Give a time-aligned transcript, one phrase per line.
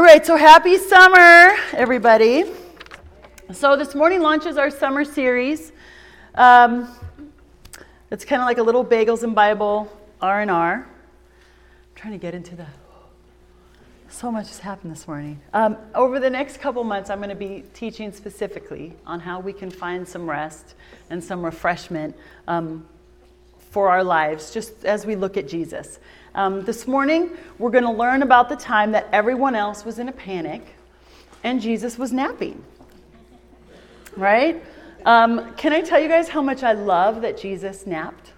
[0.00, 2.44] All right, so happy summer, everybody.
[3.52, 5.72] So this morning launches our summer series.
[6.34, 6.88] Um,
[8.10, 10.88] it's kind of like a little bagels and Bible R and R.
[11.96, 12.64] Trying to get into the.
[14.08, 15.38] So much has happened this morning.
[15.52, 19.52] Um, over the next couple months, I'm going to be teaching specifically on how we
[19.52, 20.76] can find some rest
[21.10, 22.16] and some refreshment
[22.48, 22.86] um,
[23.58, 25.98] for our lives, just as we look at Jesus.
[26.34, 30.08] Um, this morning, we're going to learn about the time that everyone else was in
[30.08, 30.64] a panic
[31.42, 32.62] and Jesus was napping.
[34.16, 34.62] Right?
[35.04, 38.32] Um, can I tell you guys how much I love that Jesus napped?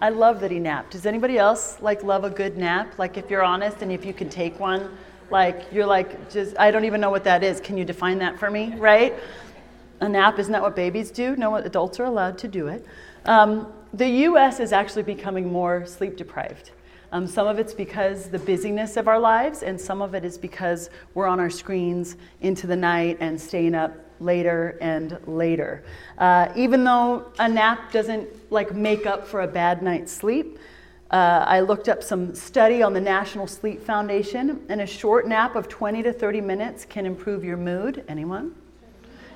[0.00, 0.90] I love that he napped.
[0.90, 2.98] Does anybody else like love a good nap?
[2.98, 4.94] Like if you're honest and if you can take one,
[5.30, 7.58] like you're like just I don't even know what that is.
[7.60, 8.74] Can you define that for me?
[8.76, 9.14] Right?
[10.00, 11.36] A nap isn't that what babies do?
[11.36, 12.84] No, adults are allowed to do it.
[13.24, 14.60] Um, the U.S.
[14.60, 16.72] is actually becoming more sleep deprived.
[17.14, 20.36] Um, some of it's because the busyness of our lives, and some of it is
[20.36, 25.84] because we're on our screens into the night and staying up later and later.
[26.18, 30.58] Uh, even though a nap doesn't like make up for a bad night's sleep,
[31.12, 35.54] uh, I looked up some study on the National Sleep Foundation, and a short nap
[35.54, 38.02] of 20 to 30 minutes can improve your mood.
[38.08, 38.56] Anyone?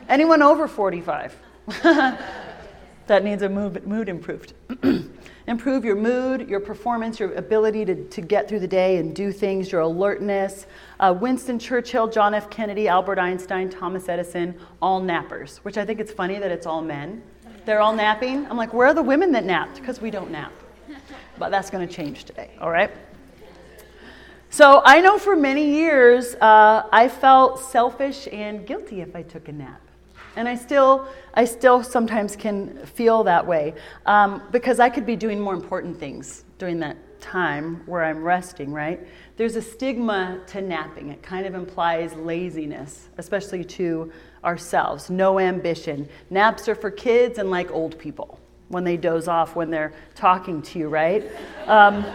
[0.08, 1.36] Anyone over 45?
[1.84, 4.54] that needs a mood, mood improved.
[5.48, 9.32] improve your mood, your performance, your ability to, to get through the day and do
[9.32, 10.66] things, your alertness.
[11.00, 12.50] Uh, Winston Churchill, John F.
[12.50, 16.82] Kennedy, Albert Einstein, Thomas Edison, all nappers, which I think it's funny that it's all
[16.82, 17.22] men.
[17.64, 18.46] They're all napping.
[18.46, 19.76] I'm like, where are the women that napped?
[19.76, 20.52] Because we don't nap.
[21.38, 22.90] But that's going to change today, all right?
[24.50, 29.48] So I know for many years uh, I felt selfish and guilty if I took
[29.48, 29.80] a nap.
[30.38, 33.74] And I still, I still sometimes can feel that way
[34.06, 38.72] um, because I could be doing more important things during that time where I'm resting,
[38.72, 39.04] right?
[39.36, 41.08] There's a stigma to napping.
[41.08, 44.12] It kind of implies laziness, especially to
[44.44, 46.08] ourselves, no ambition.
[46.30, 50.62] Naps are for kids and like old people when they doze off when they're talking
[50.62, 51.28] to you, right?
[51.66, 52.06] Um,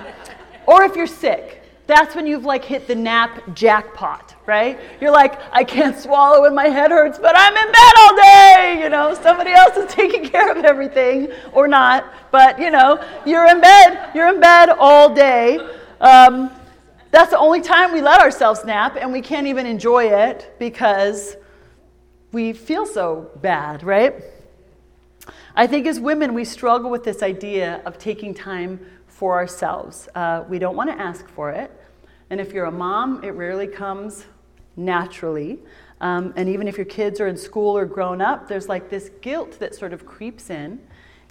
[0.65, 4.79] or if you're sick, that's when you've like hit the nap jackpot, right?
[5.01, 8.79] You're like, I can't swallow and my head hurts, but I'm in bed all day.
[8.81, 13.47] You know, somebody else is taking care of everything, or not, but you know, you're
[13.47, 14.11] in bed.
[14.15, 15.59] You're in bed all day.
[15.99, 16.51] Um,
[17.11, 21.35] that's the only time we let ourselves nap, and we can't even enjoy it because
[22.31, 24.15] we feel so bad, right?
[25.55, 28.79] I think as women, we struggle with this idea of taking time
[29.13, 30.09] for ourselves.
[30.15, 31.71] Uh, we don't want to ask for it.
[32.29, 34.25] And if you're a mom, it rarely comes
[34.75, 35.59] naturally.
[36.01, 39.11] Um, and even if your kids are in school or grown up, there's like this
[39.21, 40.79] guilt that sort of creeps in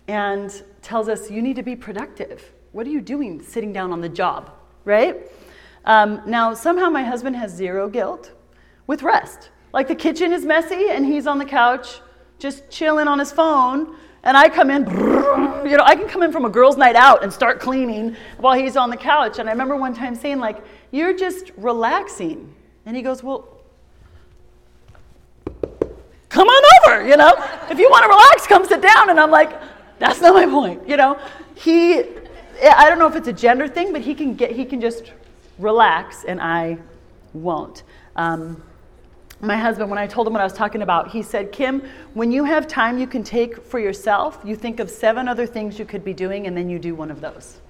[0.06, 2.52] and tells us you need to be productive.
[2.70, 4.52] What are you doing sitting down on the job,
[4.84, 5.28] right?
[5.84, 8.30] Um, now, somehow my husband has zero guilt
[8.86, 9.50] with rest.
[9.72, 12.00] Like the kitchen is messy and he's on the couch
[12.38, 14.84] just chilling on his phone and I come in,
[15.68, 18.58] you know, I can come in from a girls' night out and start cleaning while
[18.58, 19.38] he's on the couch.
[19.38, 20.58] And I remember one time saying, like,
[20.92, 22.54] you're just relaxing.
[22.86, 23.48] And he goes, well,
[26.28, 27.34] come on over, you know?
[27.70, 29.10] If you want to relax, come sit down.
[29.10, 29.60] And I'm like,
[29.98, 31.18] that's not my point, you know?
[31.54, 32.04] He,
[32.62, 35.12] I don't know if it's a gender thing, but he can get, he can just
[35.58, 36.78] relax, and I
[37.32, 37.82] won't.
[38.16, 38.62] Um,
[39.42, 41.82] my husband, when I told him what I was talking about, he said, Kim,
[42.14, 45.80] when you have time you can take for yourself, you think of seven other things
[45.80, 47.60] you could be doing, and then you do one of those.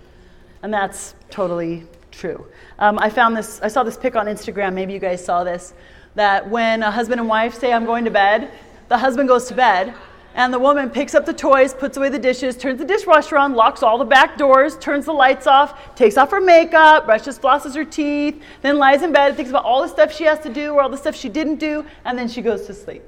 [0.63, 2.47] And that's totally true.
[2.79, 5.73] Um, I found this, I saw this pic on Instagram, maybe you guys saw this,
[6.15, 8.51] that when a husband and wife say, I'm going to bed,
[8.89, 9.95] the husband goes to bed,
[10.35, 13.55] and the woman picks up the toys, puts away the dishes, turns the dishwasher on,
[13.55, 17.75] locks all the back doors, turns the lights off, takes off her makeup, brushes, flosses
[17.75, 20.53] her teeth, then lies in bed and thinks about all the stuff she has to
[20.53, 23.03] do or all the stuff she didn't do, and then she goes to sleep.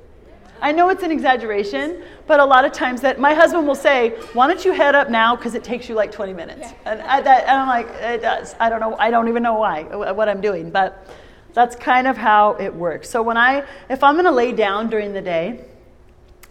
[0.61, 4.11] I know it's an exaggeration, but a lot of times that my husband will say,
[4.33, 5.37] "Why don't you head up now?
[5.37, 6.75] Because it takes you like 20 minutes." Yeah.
[6.87, 8.55] And, I, that, and I'm like, "It does.
[8.59, 8.97] I don't know.
[8.99, 11.07] I don't even know why what I'm doing, but
[11.53, 14.89] that's kind of how it works." So when I, if I'm going to lay down
[14.89, 15.67] during the day,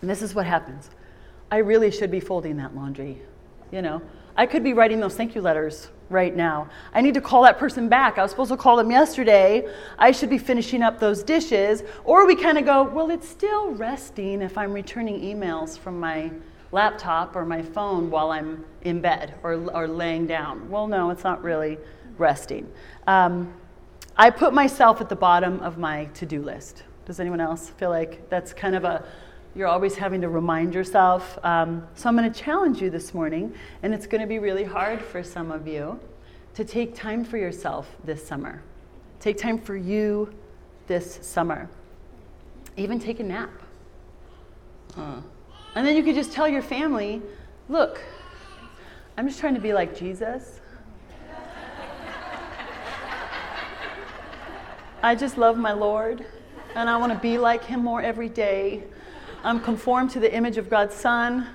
[0.04, 0.90] and this is what happens.
[1.50, 3.22] I really should be folding that laundry.
[3.72, 4.02] You know,
[4.36, 6.68] I could be writing those thank you letters right now.
[6.94, 8.18] I need to call that person back.
[8.18, 9.66] I was supposed to call them yesterday.
[9.98, 11.84] I should be finishing up those dishes.
[12.04, 16.32] Or we kind of go, well, it's still resting if I'm returning emails from my
[16.74, 20.70] laptop or my phone while I'm in bed or, or laying down.
[20.70, 21.78] Well, no, it's not really
[22.18, 22.70] resting.
[23.08, 23.54] Um,
[24.18, 26.84] I put myself at the bottom of my to do list.
[27.06, 29.06] Does anyone else feel like that's kind of a
[29.56, 31.38] you're always having to remind yourself.
[31.44, 33.54] Um, so I'm going to challenge you this morning,
[33.84, 36.00] and it's going to be really hard for some of you
[36.56, 38.64] to take time for yourself this summer.
[39.20, 40.34] Take time for you
[40.88, 41.70] this summer.
[42.78, 43.52] Even take a nap.
[44.98, 45.22] Uh.
[45.76, 47.22] And then you could just tell your family,
[47.70, 48.02] look,
[49.18, 50.60] I'm just trying to be like Jesus.
[55.04, 56.26] I just love my Lord,
[56.76, 58.84] and I want to be like him more every day.
[59.46, 61.46] I'm conformed to the image of God's Son.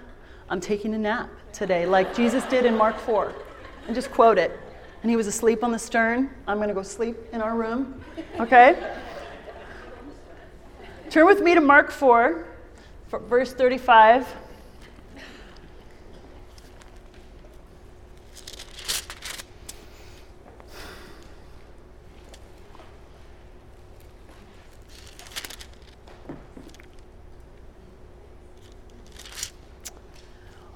[0.51, 3.33] I'm taking a nap today, like Jesus did in Mark 4.
[3.87, 4.61] And just quote it.
[5.01, 6.29] And he was asleep on the stern.
[6.47, 8.05] I'm going to go sleep in our room.
[8.39, 8.95] Okay?
[11.09, 12.47] Turn with me to Mark 4,
[13.11, 14.27] verse 35.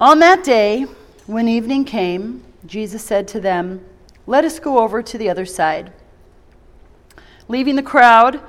[0.03, 0.87] On that day,
[1.27, 3.87] when evening came, Jesus said to them,
[4.27, 5.93] Let us go over to the other side.
[7.47, 8.41] Leaving the crowd,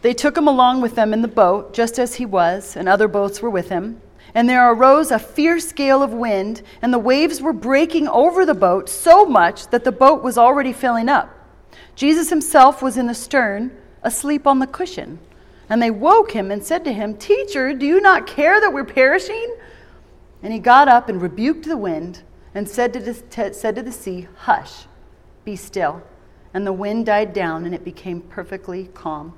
[0.00, 3.06] they took him along with them in the boat, just as he was, and other
[3.06, 4.00] boats were with him.
[4.34, 8.54] And there arose a fierce gale of wind, and the waves were breaking over the
[8.54, 11.28] boat so much that the boat was already filling up.
[11.96, 15.18] Jesus himself was in the stern, asleep on the cushion.
[15.68, 18.84] And they woke him and said to him, Teacher, do you not care that we're
[18.84, 19.54] perishing?
[20.44, 22.22] And he got up and rebuked the wind
[22.54, 24.84] and said to, the, said to the sea, Hush,
[25.42, 26.02] be still.
[26.52, 29.32] And the wind died down and it became perfectly calm.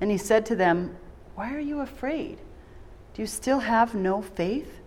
[0.00, 0.96] And he said to them,
[1.34, 2.38] Why are you afraid?
[3.14, 4.80] Do you still have no faith?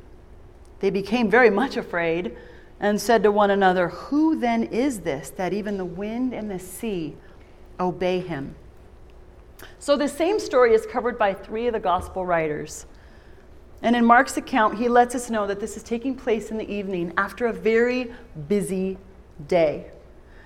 [0.79, 2.37] They became very much afraid
[2.79, 6.59] and said to one another, Who then is this that even the wind and the
[6.59, 7.17] sea
[7.77, 8.55] obey him?
[9.79, 12.85] So the same story is covered by three of the gospel writers.
[13.81, 16.69] And in Mark's account, he lets us know that this is taking place in the
[16.69, 18.11] evening after a very
[18.47, 18.97] busy
[19.47, 19.91] day.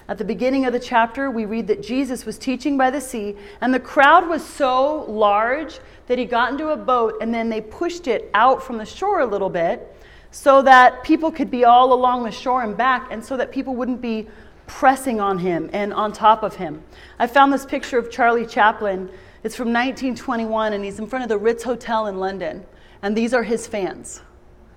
[0.07, 3.38] At the beginning of the chapter, we read that Jesus was teaching by the sea,
[3.62, 7.62] and the crowd was so large that he got into a boat and then they
[7.62, 9.95] pushed it out from the shore a little bit
[10.31, 13.75] so that people could be all along the shore and back, and so that people
[13.75, 14.28] wouldn't be
[14.68, 16.81] pressing on him and on top of him.
[17.19, 19.10] I found this picture of Charlie Chaplin.
[19.44, 22.66] It's from 1921, and he's in front of the Ritz Hotel in London
[23.01, 24.21] and these are his fans.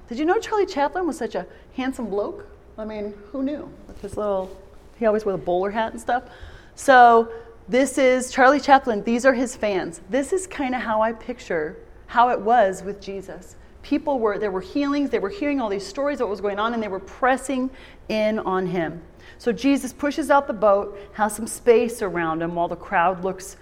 [0.09, 2.47] Did you know Charlie Chaplin was such a handsome bloke?
[2.77, 3.71] I mean, who knew?
[3.87, 4.55] With his little,
[4.99, 6.25] he always wore a bowler hat and stuff.
[6.75, 7.31] So
[7.69, 9.03] this is Charlie Chaplin.
[9.05, 10.01] These are his fans.
[10.11, 11.77] This is kind of how I picture
[12.07, 13.57] how it was with Jesus.
[13.83, 16.75] People were, there were healings, they were hearing all these stories what was going on,
[16.75, 17.71] and they were pressing
[18.09, 19.03] in on him.
[19.39, 23.57] So Jesus pushes out the boat, has some space around him while the crowd looks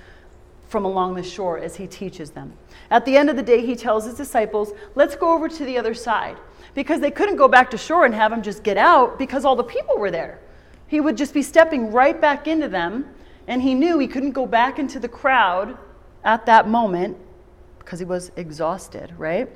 [0.73, 2.55] from along the shore as he teaches them.
[2.91, 5.79] At the end of the day, he tells his disciples, Let's go over to the
[5.79, 6.39] other side.
[6.75, 9.55] Because they couldn't go back to shore and have him just get out because all
[9.55, 10.41] the people were there.
[10.89, 13.15] He would just be stepping right back into them,
[13.47, 15.77] and he knew he couldn't go back into the crowd
[16.25, 17.19] at that moment
[17.79, 19.51] because he was exhausted, right?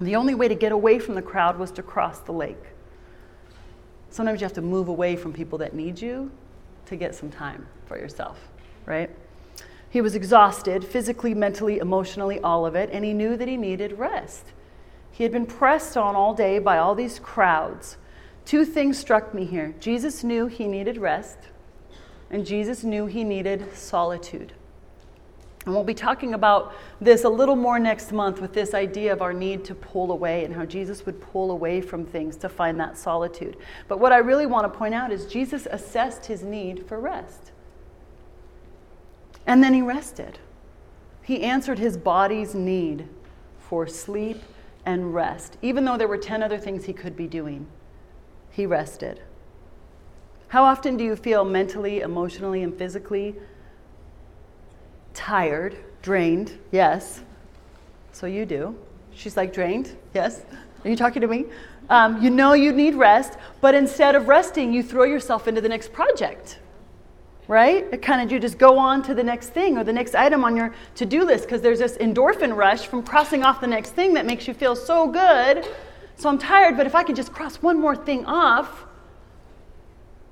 [0.00, 2.64] The only way to get away from the crowd was to cross the lake.
[4.10, 6.32] Sometimes you have to move away from people that need you
[6.86, 8.38] to get some time for yourself,
[8.86, 9.10] right?
[9.94, 13.96] He was exhausted, physically, mentally, emotionally, all of it, and he knew that he needed
[13.96, 14.46] rest.
[15.12, 17.96] He had been pressed on all day by all these crowds.
[18.44, 21.38] Two things struck me here Jesus knew he needed rest,
[22.28, 24.52] and Jesus knew he needed solitude.
[25.64, 29.22] And we'll be talking about this a little more next month with this idea of
[29.22, 32.80] our need to pull away and how Jesus would pull away from things to find
[32.80, 33.58] that solitude.
[33.86, 37.52] But what I really want to point out is Jesus assessed his need for rest.
[39.46, 40.38] And then he rested.
[41.22, 43.08] He answered his body's need
[43.58, 44.42] for sleep
[44.86, 47.66] and rest, even though there were 10 other things he could be doing.
[48.50, 49.20] He rested.
[50.48, 53.34] How often do you feel mentally, emotionally, and physically
[55.14, 56.58] tired, drained?
[56.70, 57.22] Yes.
[58.12, 58.76] So you do.
[59.14, 59.96] She's like, drained?
[60.12, 60.42] Yes.
[60.84, 61.46] Are you talking to me?
[61.88, 65.68] Um, you know you need rest, but instead of resting, you throw yourself into the
[65.68, 66.58] next project
[67.46, 67.86] right?
[67.92, 70.44] It kind of you just go on to the next thing or the next item
[70.44, 73.90] on your to do list because there's this endorphin rush from crossing off the next
[73.90, 75.66] thing that makes you feel so good.
[76.16, 78.84] So I'm tired, but if I could just cross one more thing off,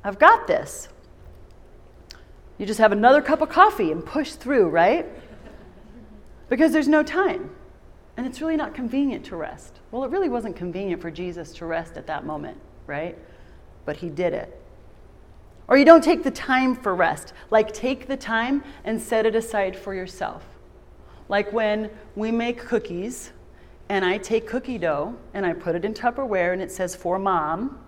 [0.05, 0.89] I've got this.
[2.59, 5.07] You just have another cup of coffee and push through, right?
[6.49, 7.51] Because there's no time.
[8.17, 9.81] And it's really not convenient to rest.
[9.91, 13.19] Well, it really wasn't convenient for Jesus to rest at that moment, right?
[13.85, 14.62] But he did it.
[15.69, 17.33] Or you don't take the time for rest.
[17.51, 20.45] Like, take the time and set it aside for yourself.
[21.29, 23.33] Like when we make cookies
[23.89, 27.19] and I take cookie dough and I put it in Tupperware and it says for
[27.19, 27.79] mom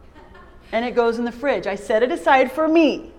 [0.72, 1.66] and it goes in the fridge.
[1.66, 3.12] I set it aside for me,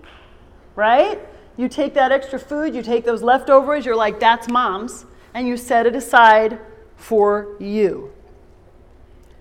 [0.74, 1.20] right?
[1.56, 5.56] You take that extra food, you take those leftovers, you're like, that's mom's, and you
[5.56, 6.58] set it aside
[6.96, 8.12] for you.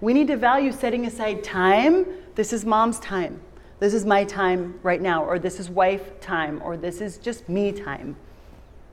[0.01, 2.05] We need to value setting aside time.
[2.35, 3.41] This is mom's time.
[3.79, 7.49] This is my time right now, or this is wife time, or this is just
[7.49, 8.15] me time.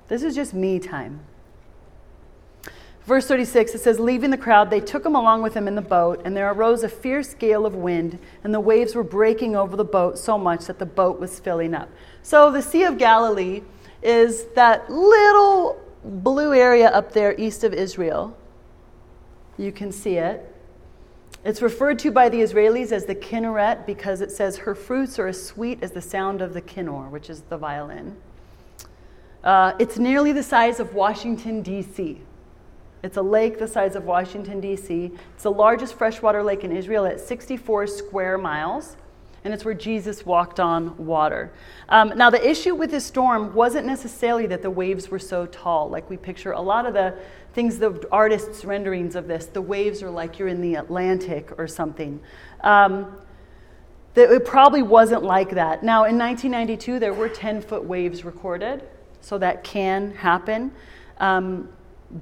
[0.09, 1.21] This is just me time.
[3.05, 5.83] Verse 36, it says, Leaving the crowd, they took him along with them in the
[5.83, 9.77] boat, and there arose a fierce gale of wind, and the waves were breaking over
[9.77, 11.89] the boat so much that the boat was filling up.
[12.23, 13.62] So the Sea of Galilee
[14.03, 18.37] is that little blue area up there east of Israel.
[19.59, 20.52] You can see it.
[21.45, 25.27] It's referred to by the Israelis as the kinneret because it says her fruits are
[25.27, 28.17] as sweet as the sound of the kinnor, which is the violin.
[29.43, 32.21] Uh, it's nearly the size of Washington, D.C.
[33.03, 35.11] It's a lake the size of Washington, D.C.
[35.35, 38.97] It's the largest freshwater lake in Israel at 64 square miles,
[39.45, 41.53] and it's where Jesus walked on water.
[41.89, 45.89] Um, now, the issue with this storm wasn't necessarily that the waves were so tall,
[45.89, 47.15] like we picture a lot of the
[47.55, 51.67] things, the artists' renderings of this, the waves are like you're in the Atlantic or
[51.67, 52.21] something.
[52.61, 53.17] Um,
[54.15, 55.83] it probably wasn't like that.
[55.83, 58.85] Now, in 1992, there were 10 foot waves recorded,
[59.21, 60.71] so that can happen.
[61.19, 61.69] Um,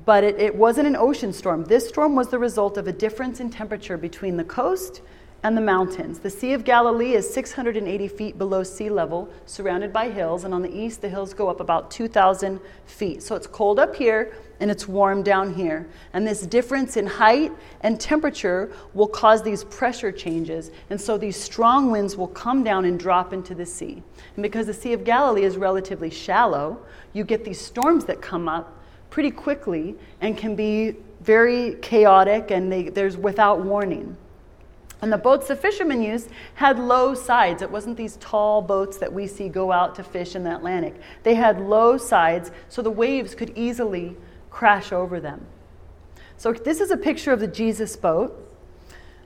[0.05, 1.65] but it, it wasn't an ocean storm.
[1.65, 5.03] This storm was the result of a difference in temperature between the coast
[5.42, 6.18] and the mountains.
[6.18, 10.61] The Sea of Galilee is 680 feet below sea level, surrounded by hills, and on
[10.61, 13.23] the east, the hills go up about 2,000 feet.
[13.23, 15.88] So it's cold up here and it's warm down here.
[16.12, 20.70] And this difference in height and temperature will cause these pressure changes.
[20.90, 24.02] And so these strong winds will come down and drop into the sea.
[24.37, 26.78] And because the Sea of Galilee is relatively shallow,
[27.14, 28.76] you get these storms that come up
[29.09, 34.16] pretty quickly and can be very chaotic and they, there's without warning.
[35.02, 37.62] And the boats the fishermen used had low sides.
[37.62, 40.95] It wasn't these tall boats that we see go out to fish in the Atlantic.
[41.23, 44.16] They had low sides so the waves could easily
[44.50, 45.47] crash over them.
[46.37, 48.50] So, this is a picture of the Jesus boat.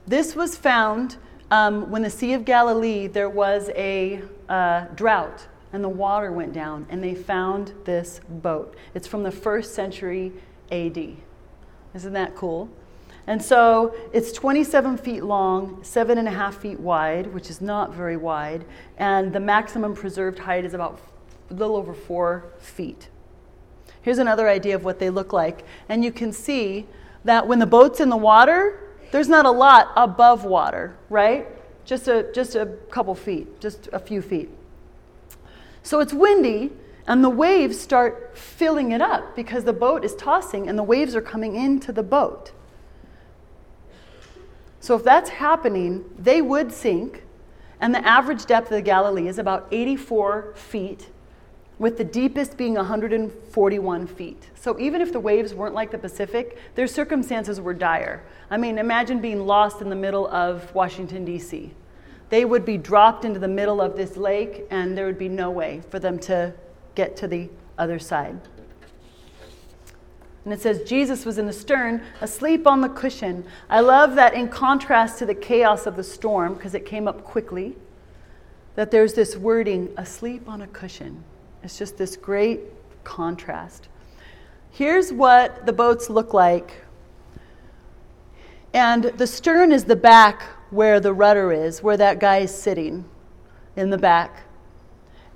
[0.07, 1.17] This was found
[1.51, 6.53] um, when the Sea of Galilee, there was a uh, drought and the water went
[6.53, 8.77] down, and they found this boat.
[8.93, 10.31] It's from the first century
[10.71, 11.17] AD.
[11.93, 12.69] Isn't that cool?
[13.27, 17.93] And so it's 27 feet long, seven and a half feet wide, which is not
[17.93, 18.65] very wide,
[18.97, 20.99] and the maximum preserved height is about
[21.49, 23.09] a little over four feet.
[24.01, 25.65] Here's another idea of what they look like.
[25.89, 26.85] And you can see
[27.23, 28.79] that when the boat's in the water,
[29.11, 31.47] there's not a lot above water, right?
[31.85, 34.49] Just a, just a couple feet, just a few feet.
[35.81, 36.71] So it's windy,
[37.07, 41.15] and the waves start filling it up because the boat is tossing and the waves
[41.15, 42.51] are coming into the boat.
[44.85, 47.23] So if that's happening, they would sink,
[47.81, 51.09] and the average depth of the Galilee is about 84 feet,
[51.79, 54.51] with the deepest being 141 feet.
[54.53, 58.21] So even if the waves weren't like the Pacific, their circumstances were dire.
[58.51, 61.71] I mean, imagine being lost in the middle of Washington, D.C
[62.29, 65.51] they would be dropped into the middle of this lake, and there would be no
[65.51, 66.53] way for them to
[66.95, 68.39] get to the other side.
[70.45, 73.43] And it says Jesus was in the stern, asleep on the cushion.
[73.67, 77.23] I love that in contrast to the chaos of the storm, because it came up
[77.23, 77.75] quickly,
[78.75, 81.23] that there's this wording, asleep on a cushion.
[81.63, 82.61] It's just this great
[83.03, 83.87] contrast.
[84.69, 86.83] Here's what the boats look like.
[88.73, 93.05] And the stern is the back where the rudder is, where that guy is sitting
[93.75, 94.44] in the back.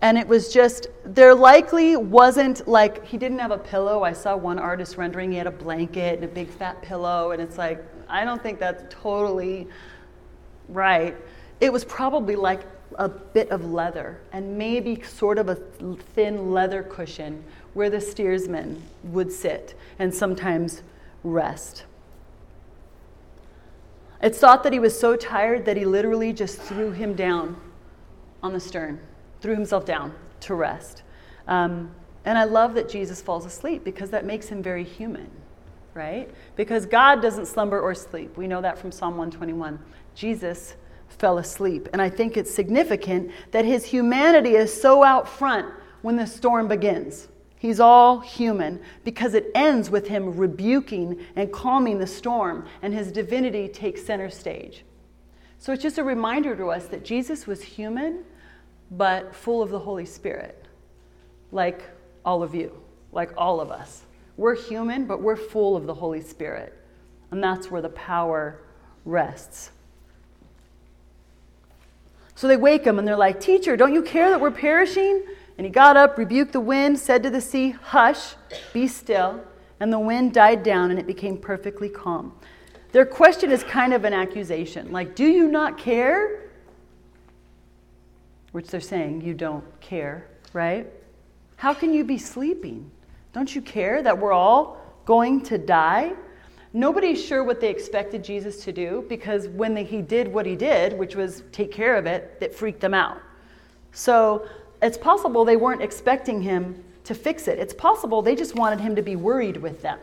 [0.01, 4.03] And it was just, there likely wasn't like, he didn't have a pillow.
[4.03, 7.32] I saw one artist rendering, he had a blanket and a big fat pillow.
[7.32, 9.68] And it's like, I don't think that's totally
[10.70, 11.18] right.
[11.60, 12.62] It was probably like
[12.98, 18.82] a bit of leather and maybe sort of a thin leather cushion where the steersman
[19.03, 20.82] would sit and sometimes
[21.24, 21.86] rest.
[24.22, 27.56] It's thought that he was so tired that he literally just threw him down
[28.44, 29.00] on the stern,
[29.41, 31.03] threw himself down to rest.
[31.48, 31.91] Um,
[32.25, 35.29] and I love that Jesus falls asleep because that makes him very human,
[35.93, 36.29] right?
[36.55, 38.38] Because God doesn't slumber or sleep.
[38.38, 39.79] We know that from Psalm 121.
[40.15, 40.75] Jesus
[41.08, 41.89] fell asleep.
[41.93, 46.67] And I think it's significant that his humanity is so out front when the storm
[46.67, 47.27] begins.
[47.58, 53.12] He's all human because it ends with him rebuking and calming the storm, and his
[53.12, 54.86] divinity takes center stage.
[55.58, 58.24] So it's just a reminder to us that Jesus was human,
[58.91, 60.65] but full of the Holy Spirit,
[61.51, 61.84] like
[62.25, 62.72] all of you,
[63.12, 64.03] like all of us.
[64.38, 66.74] We're human, but we're full of the Holy Spirit.
[67.31, 68.62] And that's where the power
[69.05, 69.72] rests.
[72.36, 75.24] So they wake him and they're like, Teacher, don't you care that we're perishing?
[75.58, 78.36] And he got up, rebuked the wind, said to the sea, Hush,
[78.72, 79.43] be still.
[79.81, 82.34] And the wind died down and it became perfectly calm.
[82.91, 86.49] Their question is kind of an accusation like, Do you not care?
[88.51, 90.88] Which they're saying, You don't care, right?
[91.56, 92.89] How can you be sleeping?
[93.34, 96.13] Don't you care that we're all going to die?
[96.74, 100.98] Nobody's sure what they expected Jesus to do because when he did what he did,
[100.98, 103.20] which was take care of it, it freaked them out.
[103.91, 104.48] So
[104.82, 107.58] it's possible they weren't expecting him to fix it.
[107.58, 110.00] It's possible they just wanted him to be worried with them.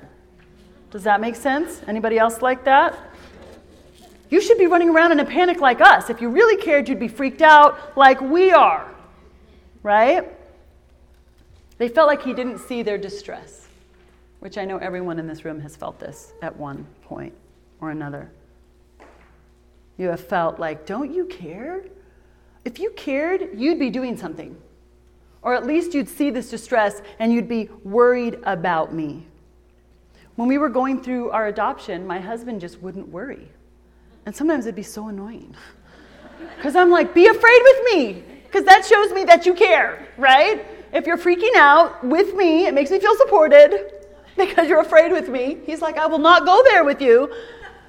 [0.90, 1.80] Does that make sense?
[1.86, 2.98] Anybody else like that?
[4.28, 6.10] You should be running around in a panic like us.
[6.10, 8.92] If you really cared, you'd be freaked out like we are.
[9.82, 10.32] Right?
[11.78, 13.68] They felt like he didn't see their distress,
[14.40, 17.34] which I know everyone in this room has felt this at one point
[17.80, 18.30] or another.
[19.98, 21.84] You have felt like, don't you care?
[22.64, 24.56] If you cared, you'd be doing something.
[25.42, 29.26] Or at least you'd see this distress and you'd be worried about me.
[30.34, 33.48] When we were going through our adoption, my husband just wouldn't worry.
[34.26, 35.54] And sometimes it'd be so annoying.
[36.56, 40.64] Because I'm like, be afraid with me, because that shows me that you care, right?
[40.92, 43.92] If you're freaking out with me, it makes me feel supported
[44.36, 45.58] because you're afraid with me.
[45.64, 47.32] He's like, I will not go there with you.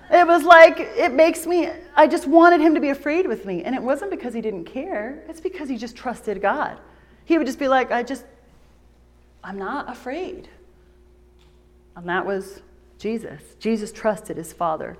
[0.09, 3.63] It was like, it makes me, I just wanted him to be afraid with me.
[3.63, 6.77] And it wasn't because he didn't care, it's because he just trusted God.
[7.25, 8.25] He would just be like, I just,
[9.43, 10.47] I'm not afraid.
[11.95, 12.61] And that was
[12.99, 13.41] Jesus.
[13.59, 14.97] Jesus trusted his Father.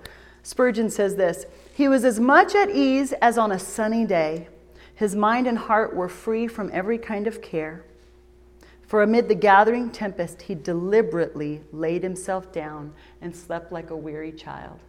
[0.47, 4.47] Spurgeon says this He was as much at ease as on a sunny day.
[4.95, 7.83] His mind and heart were free from every kind of care.
[8.83, 14.31] For amid the gathering tempest, he deliberately laid himself down and slept like a weary
[14.31, 14.79] child.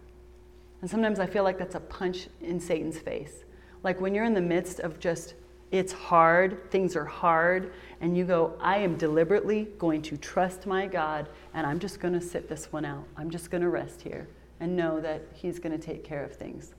[0.81, 3.43] And sometimes I feel like that's a punch in Satan's face.
[3.83, 5.35] Like when you're in the midst of just,
[5.73, 10.87] it's hard, things are hard, and you go, I am deliberately going to trust my
[10.87, 13.09] God, and I'm just going to sit this one out.
[13.17, 14.29] I'm just going to rest here
[14.61, 16.75] and know that he's going to take care of things.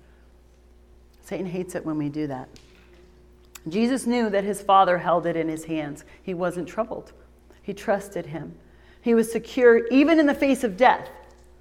[1.21, 2.49] Satan hates it when we do that.
[3.67, 6.03] Jesus knew that his Father held it in his hands.
[6.23, 7.11] He wasn't troubled,
[7.61, 8.55] he trusted him.
[9.01, 11.09] He was secure, even in the face of death,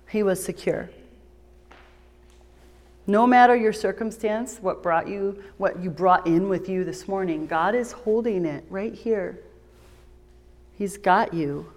[0.09, 0.91] he was secure.
[3.07, 7.47] No matter your circumstance, what brought you, what you brought in with you this morning,
[7.47, 9.39] God is holding it right here.
[10.77, 11.73] He's got you.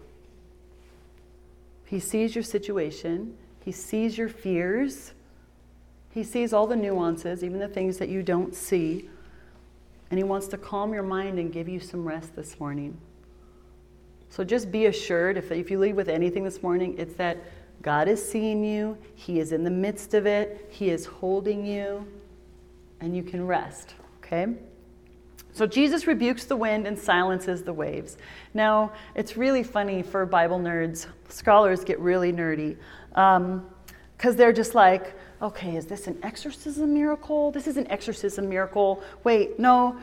[1.86, 5.14] He sees your situation, He sees your fears,
[6.12, 9.10] He sees all the nuances, even the things that you don't see.
[10.10, 12.98] And He wants to calm your mind and give you some rest this morning.
[14.30, 17.38] So just be assured if, if you leave with anything this morning, it's that
[17.82, 22.08] God is seeing you, He is in the midst of it, He is holding you,
[23.00, 24.48] and you can rest, okay?
[25.54, 28.18] So Jesus rebukes the wind and silences the waves.
[28.54, 31.08] Now, it's really funny for Bible nerds.
[31.30, 32.78] Scholars get really nerdy
[33.10, 37.52] because um, they're just like, okay, is this an exorcism miracle?
[37.52, 39.04] This is an exorcism miracle.
[39.24, 39.98] Wait, no,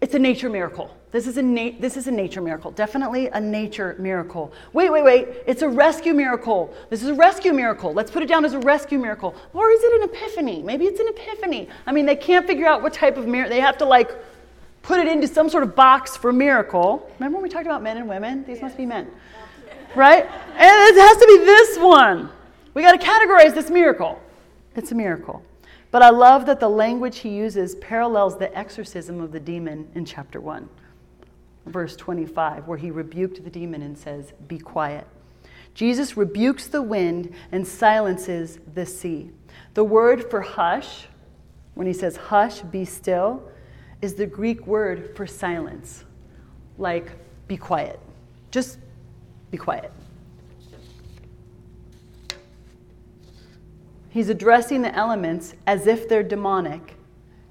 [0.00, 0.94] it's a nature miracle.
[1.10, 2.70] This is a, na- this is a nature miracle.
[2.70, 4.52] Definitely a nature miracle.
[4.72, 5.28] Wait, wait, wait.
[5.46, 6.74] It's a rescue miracle.
[6.90, 7.92] This is a rescue miracle.
[7.92, 9.34] Let's put it down as a rescue miracle.
[9.52, 10.62] Or is it an epiphany?
[10.62, 11.68] Maybe it's an epiphany.
[11.86, 13.54] I mean, they can't figure out what type of miracle.
[13.54, 14.10] They have to like
[14.84, 17.10] put it into some sort of box for miracle.
[17.18, 18.44] Remember when we talked about men and women?
[18.44, 19.10] These must be men.
[19.96, 20.24] Right?
[20.24, 22.28] And it has to be this one.
[22.74, 24.20] We got to categorize this miracle.
[24.76, 25.42] It's a miracle.
[25.90, 30.04] But I love that the language he uses parallels the exorcism of the demon in
[30.04, 30.68] chapter 1,
[31.66, 35.06] verse 25, where he rebuked the demon and says, Be quiet.
[35.72, 39.30] Jesus rebukes the wind and silences the sea.
[39.74, 41.06] The word for hush,
[41.74, 43.48] when he says hush, be still,
[44.04, 46.04] is the Greek word for silence,
[46.76, 47.10] like
[47.48, 47.98] be quiet.
[48.50, 48.78] Just
[49.50, 49.90] be quiet.
[54.10, 56.96] He's addressing the elements as if they're demonic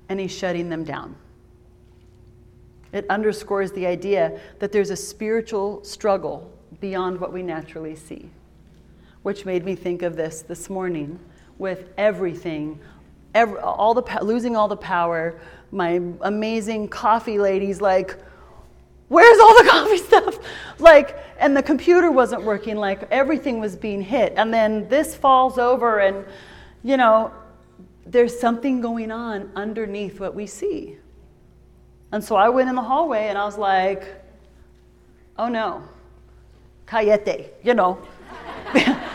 [0.09, 1.15] and he's shutting them down.
[2.91, 8.29] It underscores the idea that there's a spiritual struggle beyond what we naturally see,
[9.23, 11.19] which made me think of this this morning
[11.57, 12.79] with everything,
[13.33, 15.39] every, all the losing all the power,
[15.73, 18.19] my amazing coffee ladies like
[19.09, 20.39] where's all the coffee stuff?
[20.79, 24.33] Like and the computer wasn't working like everything was being hit.
[24.37, 26.25] And then this falls over and
[26.83, 27.33] you know
[28.05, 30.97] there's something going on underneath what we see.
[32.11, 34.03] And so i went in the hallway and i was like
[35.37, 35.83] oh no.
[36.85, 37.99] Cayete you know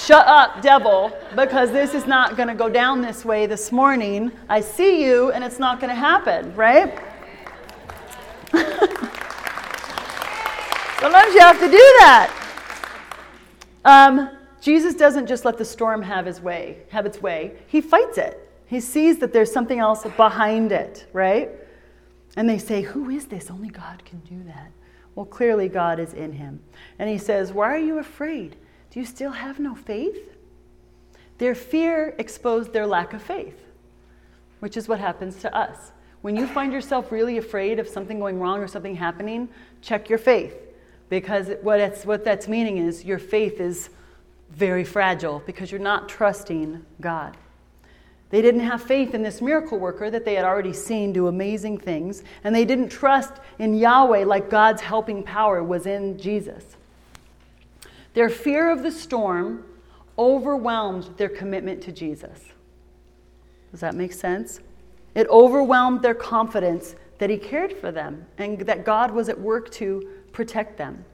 [0.00, 4.32] Shut up, devil, because this is not going to go down this way this morning.
[4.48, 6.98] I see you, and it's not going to happen, right?
[11.00, 12.34] Sometimes you have to do that.
[13.84, 14.30] Um,
[14.62, 17.58] Jesus doesn't just let the storm have his way, have its way.
[17.66, 18.50] He fights it.
[18.66, 21.50] He sees that there's something else behind it, right?
[22.36, 23.50] And they say, Who is this?
[23.50, 24.72] Only God can do that.
[25.14, 26.60] Well, clearly God is in him.
[26.98, 28.56] And he says, Why are you afraid?
[28.90, 30.36] Do you still have no faith?
[31.38, 33.58] Their fear exposed their lack of faith,
[34.58, 35.92] which is what happens to us.
[36.22, 39.48] When you find yourself really afraid of something going wrong or something happening,
[39.80, 40.54] check your faith.
[41.08, 43.88] Because what, it's, what that's meaning is your faith is
[44.50, 47.36] very fragile because you're not trusting God.
[48.30, 51.78] They didn't have faith in this miracle worker that they had already seen do amazing
[51.78, 56.76] things, and they didn't trust in Yahweh like God's helping power was in Jesus.
[58.14, 59.64] Their fear of the storm
[60.18, 62.40] overwhelmed their commitment to Jesus.
[63.70, 64.60] Does that make sense?
[65.14, 69.70] It overwhelmed their confidence that He cared for them and that God was at work
[69.72, 71.04] to protect them.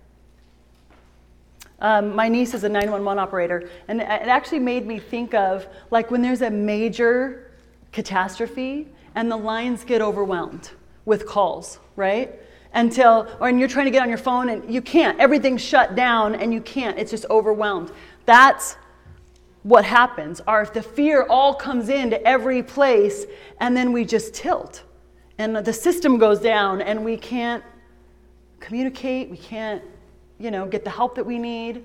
[1.79, 6.11] Um, my niece is a 911 operator, and it actually made me think of like
[6.11, 7.51] when there's a major
[7.93, 10.71] catastrophe and the lines get overwhelmed
[11.05, 12.41] with calls, right?
[12.77, 15.19] Until, or and you're trying to get on your phone and you can't.
[15.19, 16.99] Everything's shut down and you can't.
[16.99, 17.91] It's just overwhelmed.
[18.27, 18.77] That's
[19.67, 23.27] what happens are if the fear all comes into every place
[23.59, 24.85] and then we just tilt
[25.39, 27.65] and the system goes down and we can't
[28.61, 29.83] communicate we can't
[30.39, 31.85] you know get the help that we need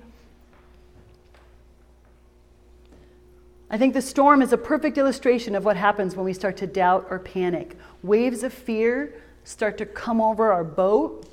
[3.68, 6.68] i think the storm is a perfect illustration of what happens when we start to
[6.68, 9.12] doubt or panic waves of fear
[9.44, 11.28] start to come over our boat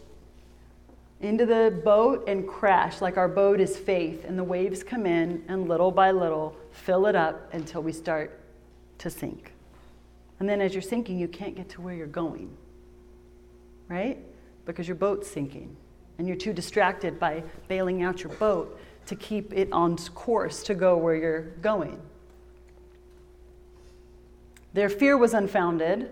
[1.22, 5.44] into the boat and crash like our boat is faith, and the waves come in
[5.48, 8.40] and little by little fill it up until we start
[9.00, 9.52] to sink.
[10.40, 12.50] And then as you're sinking, you can't get to where you're going,
[13.90, 14.18] right?
[14.66, 15.76] Because your boat's sinking,
[16.18, 20.76] and you're too distracted by bailing out your boat to keep it on course to
[20.76, 22.00] go where you're going.
[24.74, 26.10] Their fear was unfounded,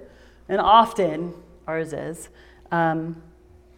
[0.50, 1.34] and often
[1.68, 2.30] ours is.
[2.72, 3.22] Um,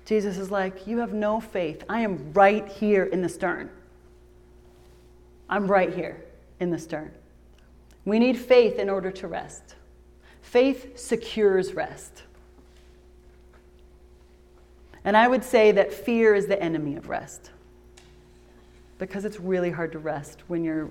[0.06, 1.84] Jesus is like, You have no faith.
[1.90, 3.70] I am right here in the stern.
[5.50, 6.24] I'm right here
[6.60, 7.12] in the stern.
[8.06, 9.76] We need faith in order to rest.
[10.42, 12.24] Faith secures rest.
[15.04, 17.52] And I would say that fear is the enemy of rest
[18.98, 20.90] because it's really hard to rest when you're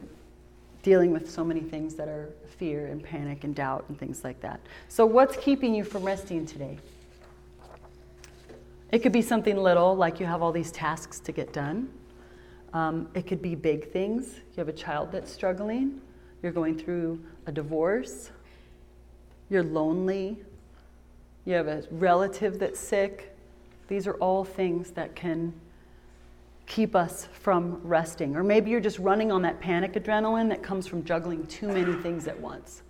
[0.83, 4.41] dealing with so many things that are fear and panic and doubt and things like
[4.41, 4.61] that.
[4.89, 6.79] So, what's keeping you from resting today?
[8.91, 11.91] It could be something little, like you have all these tasks to get done.
[12.73, 14.37] Um, it could be big things.
[14.37, 16.01] You have a child that's struggling,
[16.43, 18.31] you're going through a divorce,
[19.51, 20.39] you're lonely,
[21.45, 23.35] you have a relative that's sick.
[23.89, 25.53] These are all things that can
[26.79, 28.37] keep us from resting.
[28.37, 31.93] Or maybe you're just running on that panic adrenaline that comes from juggling too many
[32.03, 32.83] things at once.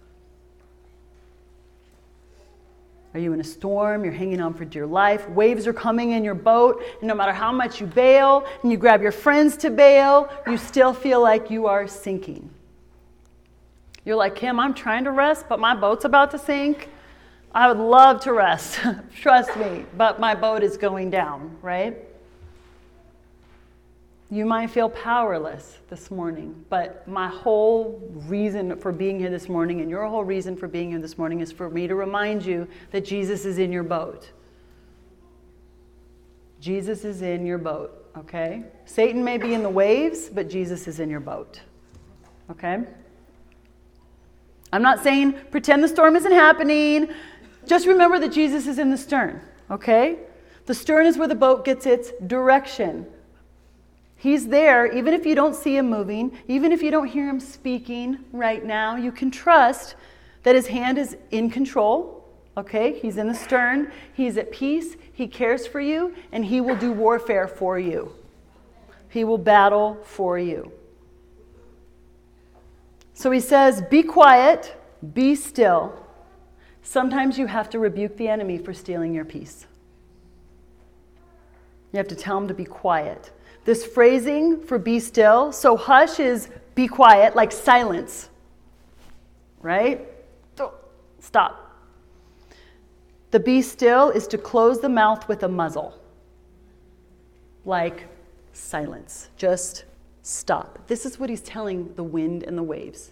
[3.14, 4.04] Are you in a storm?
[4.04, 5.26] You're hanging on for dear life.
[5.30, 6.82] Waves are coming in your boat.
[7.00, 10.58] And no matter how much you bail and you grab your friends to bail, you
[10.58, 12.50] still feel like you are sinking.
[14.04, 16.90] You're like, Kim, I'm trying to rest, but my boat's about to sink.
[17.54, 18.80] I would love to rest,
[19.18, 22.07] trust me, but my boat is going down, right?
[24.30, 29.80] You might feel powerless this morning, but my whole reason for being here this morning
[29.80, 32.68] and your whole reason for being here this morning is for me to remind you
[32.90, 34.30] that Jesus is in your boat.
[36.60, 38.64] Jesus is in your boat, okay?
[38.84, 41.62] Satan may be in the waves, but Jesus is in your boat,
[42.50, 42.82] okay?
[44.74, 47.08] I'm not saying pretend the storm isn't happening.
[47.66, 50.18] Just remember that Jesus is in the stern, okay?
[50.66, 53.06] The stern is where the boat gets its direction.
[54.20, 57.38] He's there, even if you don't see him moving, even if you don't hear him
[57.38, 59.94] speaking right now, you can trust
[60.42, 62.28] that his hand is in control.
[62.56, 62.98] Okay?
[62.98, 66.90] He's in the stern, he's at peace, he cares for you, and he will do
[66.90, 68.12] warfare for you.
[69.08, 70.72] He will battle for you.
[73.14, 74.76] So he says, Be quiet,
[75.14, 76.04] be still.
[76.82, 79.66] Sometimes you have to rebuke the enemy for stealing your peace.
[81.92, 83.30] You have to tell him to be quiet.
[83.64, 88.30] This phrasing for be still, so hush is be quiet, like silence,
[89.60, 90.06] right?
[91.20, 91.74] Stop.
[93.32, 95.98] The be still is to close the mouth with a muzzle,
[97.64, 98.06] like
[98.52, 99.28] silence.
[99.36, 99.84] Just
[100.22, 100.78] stop.
[100.86, 103.10] This is what he's telling the wind and the waves.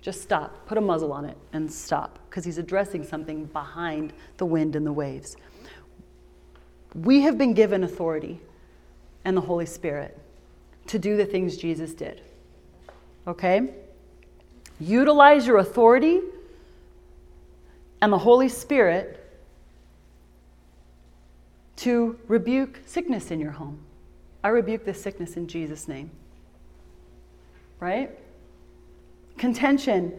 [0.00, 0.66] Just stop.
[0.66, 4.86] Put a muzzle on it and stop, because he's addressing something behind the wind and
[4.86, 5.36] the waves.
[6.94, 8.40] We have been given authority
[9.28, 10.18] and the Holy Spirit
[10.86, 12.22] to do the things Jesus did.
[13.26, 13.74] Okay?
[14.80, 16.20] Utilize your authority
[18.00, 19.22] and the Holy Spirit
[21.76, 23.78] to rebuke sickness in your home.
[24.42, 26.10] I rebuke this sickness in Jesus' name.
[27.80, 28.10] Right?
[29.36, 30.18] Contention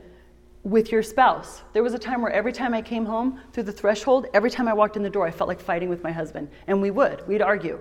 [0.64, 1.64] with your spouse.
[1.74, 4.68] There was a time where every time I came home through the threshold, every time
[4.68, 6.48] I walked in the door, I felt like fighting with my husband.
[6.68, 7.80] And we would, we'd argue.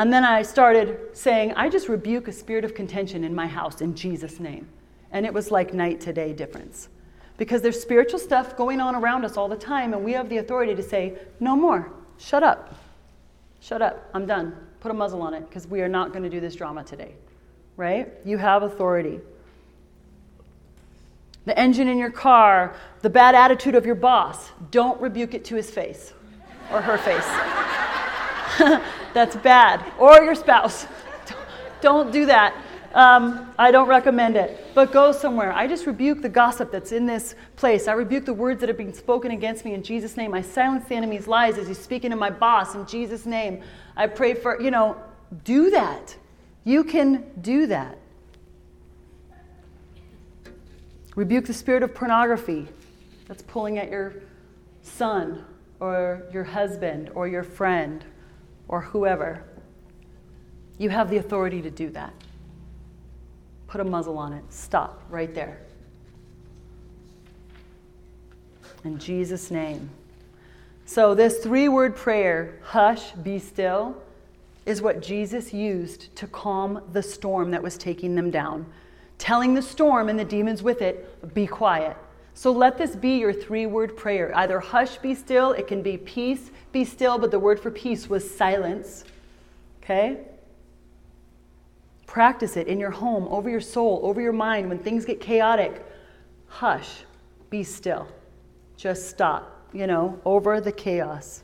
[0.00, 3.82] And then I started saying, I just rebuke a spirit of contention in my house
[3.82, 4.66] in Jesus' name.
[5.12, 6.88] And it was like night to day difference.
[7.36, 10.38] Because there's spiritual stuff going on around us all the time, and we have the
[10.38, 11.92] authority to say, No more.
[12.16, 12.74] Shut up.
[13.60, 14.08] Shut up.
[14.14, 14.56] I'm done.
[14.80, 17.12] Put a muzzle on it because we are not going to do this drama today.
[17.76, 18.08] Right?
[18.24, 19.20] You have authority.
[21.44, 25.56] The engine in your car, the bad attitude of your boss, don't rebuke it to
[25.56, 26.14] his face
[26.72, 28.80] or her face.
[29.12, 29.84] That's bad.
[29.98, 30.86] Or your spouse.
[31.80, 32.54] Don't do that.
[32.94, 34.66] Um, I don't recommend it.
[34.74, 35.52] But go somewhere.
[35.52, 37.88] I just rebuke the gossip that's in this place.
[37.88, 40.34] I rebuke the words that are being spoken against me in Jesus' name.
[40.34, 43.62] I silence the enemy's lies as he's speaking to my boss in Jesus' name.
[43.96, 44.96] I pray for, you know,
[45.44, 46.16] do that.
[46.64, 47.96] You can do that.
[51.14, 52.68] Rebuke the spirit of pornography
[53.26, 54.14] that's pulling at your
[54.82, 55.44] son
[55.80, 58.04] or your husband or your friend
[58.70, 59.42] or whoever.
[60.78, 62.14] You have the authority to do that.
[63.66, 64.44] Put a muzzle on it.
[64.48, 65.60] Stop right there.
[68.84, 69.90] In Jesus' name.
[70.86, 74.00] So, this three word prayer, hush, be still,
[74.66, 78.66] is what Jesus used to calm the storm that was taking them down,
[79.18, 81.96] telling the storm and the demons with it, be quiet.
[82.34, 84.32] So let this be your three word prayer.
[84.34, 88.08] Either hush, be still, it can be peace, be still, but the word for peace
[88.08, 89.04] was silence.
[89.82, 90.18] Okay?
[92.06, 94.68] Practice it in your home, over your soul, over your mind.
[94.68, 95.84] When things get chaotic,
[96.48, 97.04] hush,
[97.50, 98.08] be still.
[98.76, 101.42] Just stop, you know, over the chaos.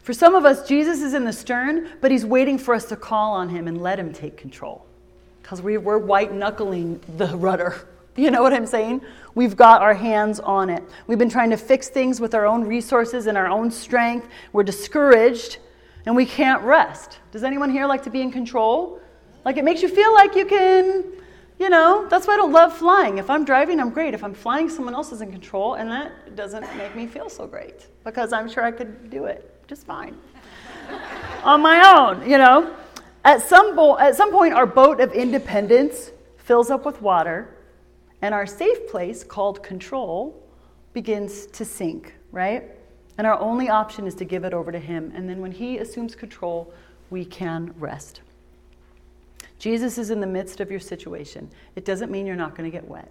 [0.00, 2.96] For some of us, Jesus is in the stern, but he's waiting for us to
[2.96, 4.87] call on him and let him take control.
[5.48, 7.74] Because we, we're white knuckling the rudder.
[8.16, 9.02] You know what I'm saying?
[9.36, 10.82] We've got our hands on it.
[11.06, 14.26] We've been trying to fix things with our own resources and our own strength.
[14.52, 15.58] We're discouraged
[16.04, 17.20] and we can't rest.
[17.30, 19.00] Does anyone here like to be in control?
[19.44, 21.04] Like it makes you feel like you can,
[21.60, 23.18] you know, that's why I don't love flying.
[23.18, 24.14] If I'm driving, I'm great.
[24.14, 27.46] If I'm flying, someone else is in control, and that doesn't make me feel so
[27.46, 30.18] great because I'm sure I could do it just fine
[31.44, 32.74] on my own, you know.
[33.24, 37.54] At some, bo- at some point, our boat of independence fills up with water,
[38.22, 40.42] and our safe place, called control,
[40.92, 42.64] begins to sink, right?
[43.18, 45.12] And our only option is to give it over to Him.
[45.14, 46.72] And then when He assumes control,
[47.10, 48.20] we can rest.
[49.58, 51.50] Jesus is in the midst of your situation.
[51.74, 53.10] It doesn't mean you're not going to get wet.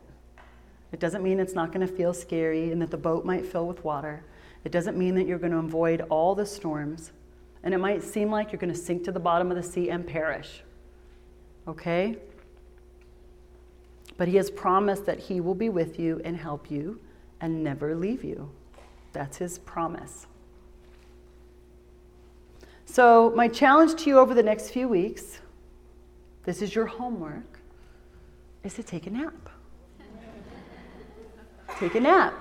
[0.91, 3.67] It doesn't mean it's not going to feel scary and that the boat might fill
[3.67, 4.23] with water.
[4.63, 7.11] It doesn't mean that you're going to avoid all the storms.
[7.63, 9.89] And it might seem like you're going to sink to the bottom of the sea
[9.89, 10.63] and perish.
[11.67, 12.17] Okay?
[14.17, 16.99] But He has promised that He will be with you and help you
[17.41, 18.49] and never leave you.
[19.13, 20.27] That's his promise.
[22.85, 25.39] So, my challenge to you over the next few weeks
[26.43, 27.59] this is your homework
[28.63, 29.49] is to take a nap.
[31.77, 32.33] take a nap.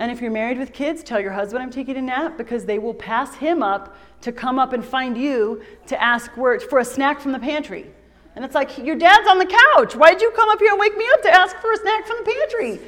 [0.00, 2.78] And if you're married with kids, tell your husband I'm taking a nap because they
[2.78, 7.20] will pass him up to come up and find you to ask for a snack
[7.20, 7.90] from the pantry.
[8.36, 9.96] And it's like, your dad's on the couch.
[9.96, 12.18] Why'd you come up here and wake me up to ask for a snack from
[12.18, 12.80] the pantry?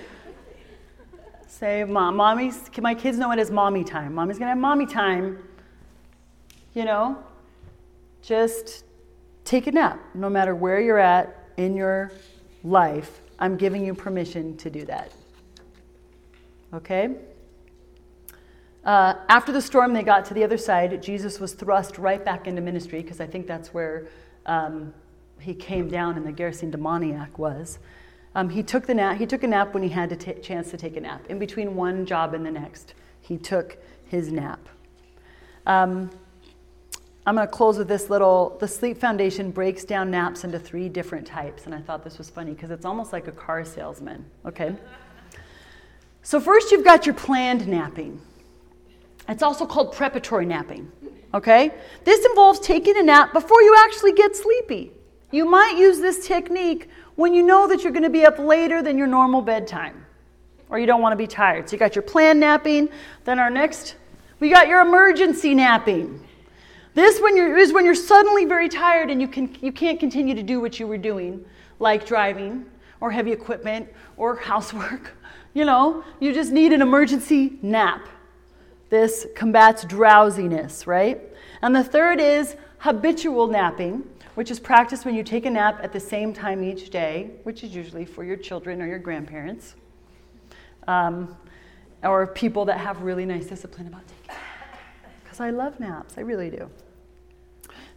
[1.48, 4.14] Say, Mom, mommy's, my kids know it as mommy time.
[4.14, 5.42] Mommy's gonna have mommy time.
[6.74, 7.18] You know,
[8.22, 8.84] just
[9.44, 10.00] take a nap.
[10.14, 12.12] No matter where you're at in your
[12.62, 15.12] life, I'm giving you permission to do that.
[16.72, 17.16] Okay?
[18.84, 21.02] Uh, after the storm, they got to the other side.
[21.02, 24.08] Jesus was thrust right back into ministry because I think that's where
[24.46, 24.94] um,
[25.38, 27.78] he came down and the Gerasene demoniac was.
[28.34, 29.18] Um, he took the nap.
[29.18, 31.26] He took a nap when he had a t- chance to take a nap.
[31.28, 34.68] In between one job and the next, he took his nap.
[35.66, 36.10] Um,
[37.26, 38.56] I'm going to close with this little.
[38.60, 42.30] The Sleep Foundation breaks down naps into three different types, and I thought this was
[42.30, 44.24] funny because it's almost like a car salesman.
[44.46, 44.74] Okay.
[46.22, 48.20] So first, you've got your planned napping.
[49.28, 50.90] It's also called preparatory napping.
[51.32, 51.72] Okay.
[52.04, 54.92] This involves taking a nap before you actually get sleepy.
[55.30, 58.82] You might use this technique when you know that you're going to be up later
[58.82, 60.04] than your normal bedtime
[60.68, 61.68] or you don't want to be tired.
[61.68, 62.88] So you got your planned napping.
[63.24, 63.96] Then our next
[64.40, 66.26] We got your emergency napping.
[66.94, 70.34] This when you're, is when you're suddenly very tired and you, can, you can't continue
[70.34, 71.44] to do what you were doing,
[71.78, 72.64] like driving
[73.00, 75.16] or heavy equipment or housework.
[75.52, 78.08] You know, you just need an emergency nap.
[78.88, 81.20] This combats drowsiness, right?
[81.62, 85.92] And the third is habitual napping, which is practiced when you take a nap at
[85.92, 89.74] the same time each day, which is usually for your children or your grandparents,
[90.86, 91.36] um,
[92.02, 94.40] or people that have really nice discipline about taking naps.
[95.22, 96.70] Because I love naps, I really do.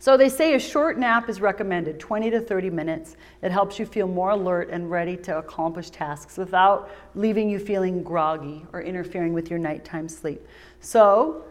[0.03, 3.15] So they say a short nap is recommended, 20 to 30 minutes.
[3.41, 8.03] It helps you feel more alert and ready to accomplish tasks without leaving you feeling
[8.03, 10.45] groggy or interfering with your nighttime sleep.
[10.81, 11.45] So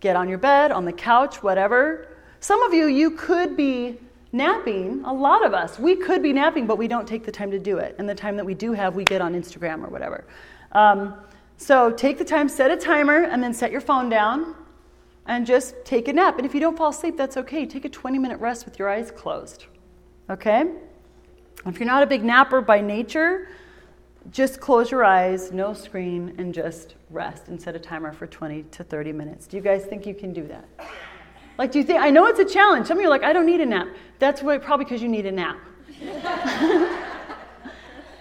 [0.00, 2.08] get on your bed, on the couch, whatever.
[2.40, 3.98] Some of you, you could be
[4.30, 5.02] napping.
[5.06, 7.58] A lot of us, we could be napping, but we don't take the time to
[7.58, 7.96] do it.
[7.98, 10.26] And the time that we do have, we get on Instagram or whatever.
[10.72, 11.14] Um,
[11.56, 14.54] so take the time, set a timer, and then set your phone down
[15.26, 16.36] and just take a nap.
[16.38, 17.66] And if you don't fall asleep, that's okay.
[17.66, 19.66] Take a 20 minute rest with your eyes closed.
[20.30, 20.64] Okay?
[21.66, 23.48] If you're not a big napper by nature,
[24.30, 28.64] just close your eyes, no screen, and just rest and set a timer for 20
[28.64, 29.46] to 30 minutes.
[29.46, 30.68] Do you guys think you can do that?
[31.58, 32.00] Like, do you think?
[32.00, 32.86] I know it's a challenge.
[32.86, 33.88] Some of you are like, I don't need a nap.
[34.18, 35.58] That's probably because you need a nap.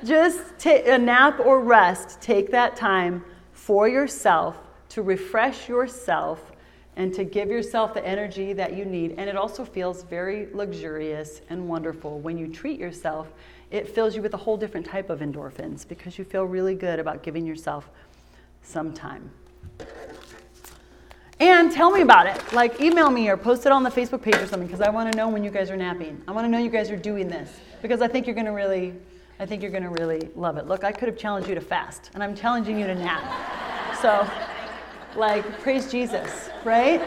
[0.03, 2.21] just take a nap or rest.
[2.21, 4.57] Take that time for yourself
[4.89, 6.51] to refresh yourself
[6.97, 9.15] and to give yourself the energy that you need.
[9.17, 13.27] And it also feels very luxurious and wonderful when you treat yourself.
[13.71, 16.99] It fills you with a whole different type of endorphins because you feel really good
[16.99, 17.89] about giving yourself
[18.62, 19.29] some time.
[21.39, 22.53] And tell me about it.
[22.53, 25.12] Like, email me or post it on the Facebook page or something because I want
[25.12, 26.21] to know when you guys are napping.
[26.29, 28.53] I want to know you guys are doing this because I think you're going to
[28.53, 28.93] really,
[29.38, 30.67] I think you're going to really love it.
[30.67, 34.01] Look, I could have challenged you to fast, and I'm challenging you to nap.
[34.01, 34.25] So,
[35.15, 37.01] like, praise Jesus, right?